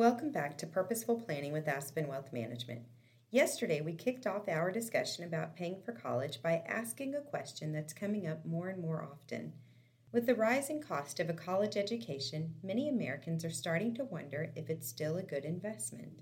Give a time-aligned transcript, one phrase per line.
[0.00, 2.86] Welcome back to Purposeful Planning with Aspen Wealth Management.
[3.30, 7.92] Yesterday, we kicked off our discussion about paying for college by asking a question that's
[7.92, 9.52] coming up more and more often.
[10.10, 14.70] With the rising cost of a college education, many Americans are starting to wonder if
[14.70, 16.12] it's still a good investment.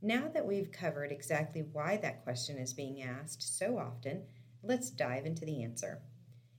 [0.00, 4.22] Now that we've covered exactly why that question is being asked so often,
[4.62, 6.00] let's dive into the answer.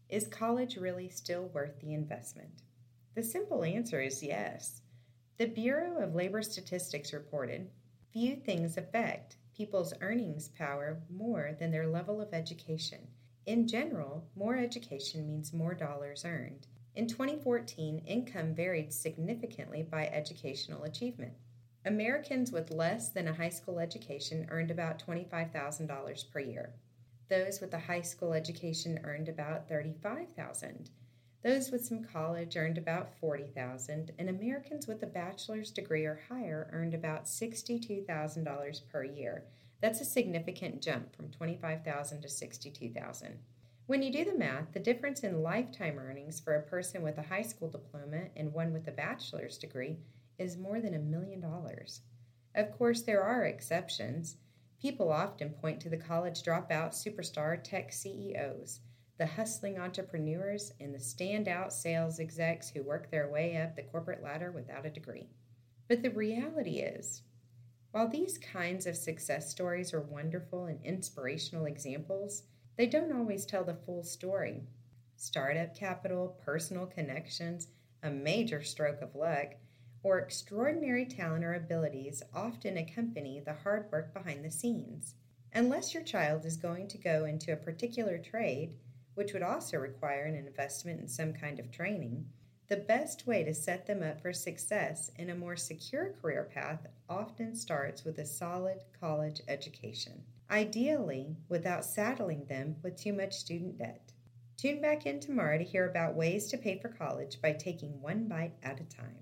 [0.09, 2.61] Is college really still worth the investment?
[3.15, 4.81] The simple answer is yes.
[5.37, 7.69] The Bureau of Labor Statistics reported
[8.11, 13.07] few things affect people's earnings power more than their level of education.
[13.45, 16.65] In general, more education means more dollars earned.
[16.95, 21.33] In 2014, income varied significantly by educational achievement.
[21.85, 26.73] Americans with less than a high school education earned about $25,000 per year.
[27.29, 30.87] Those with a high school education earned about $35,000.
[31.47, 36.69] Those with some college earned about 40,000 and Americans with a bachelor's degree or higher
[36.73, 39.45] earned about $62,000 per year.
[39.81, 43.39] That's a significant jump from 25,000 to 62,000.
[43.85, 47.29] When you do the math, the difference in lifetime earnings for a person with a
[47.29, 49.99] high school diploma and one with a bachelor's degree
[50.37, 52.01] is more than a million dollars.
[52.55, 54.35] Of course, there are exceptions.
[54.81, 58.81] People often point to the college dropout superstar tech CEOs
[59.17, 64.21] the hustling entrepreneurs, and the standout sales execs who work their way up the corporate
[64.21, 65.27] ladder without a degree.
[65.87, 67.23] But the reality is,
[67.91, 72.43] while these kinds of success stories are wonderful and inspirational examples,
[72.77, 74.67] they don't always tell the full story.
[75.15, 77.69] Startup capital, personal connections,
[78.03, 79.53] a major stroke of luck,
[80.03, 85.15] or extraordinary talent or abilities often accompany the hard work behind the scenes.
[85.53, 88.75] Unless your child is going to go into a particular trade,
[89.17, 92.23] which would also require an investment in some kind of training,
[92.67, 96.85] the best way to set them up for success in a more secure career path
[97.09, 100.21] often starts with a solid college education,
[100.51, 104.13] ideally without saddling them with too much student debt.
[104.55, 108.27] Tune back in tomorrow to hear about ways to pay for college by taking one
[108.27, 109.17] bite at a time.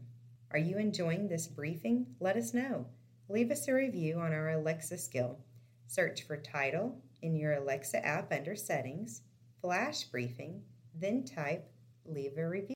[0.51, 2.05] Are you enjoying this briefing?
[2.19, 2.85] Let us know.
[3.29, 5.39] Leave us a review on our Alexa skill.
[5.87, 9.21] Search for title in your Alexa app under settings
[9.65, 10.61] flash briefing,
[10.93, 11.67] then type
[12.05, 12.65] leave a review.